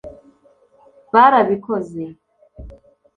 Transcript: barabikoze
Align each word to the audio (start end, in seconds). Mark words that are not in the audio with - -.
barabikoze 1.13 2.03